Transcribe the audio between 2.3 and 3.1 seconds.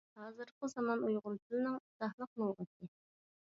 لۇغىتى